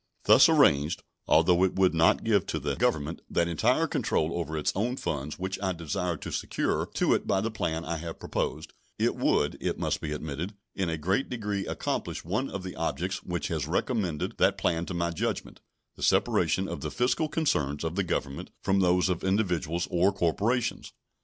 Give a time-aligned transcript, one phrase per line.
[0.23, 4.71] Thus arranged, although it would not give to the Government that entire control over its
[4.73, 8.73] own funds which I desire to secure to it by the plan I have proposed,
[8.97, 13.21] it would, it must be admitted, in a great degree accomplish one of the objects
[13.21, 15.61] which has recommended that plan to my judgment
[15.95, 20.93] the separation of the fiscal concerns of the Government from those of individuals or corporations.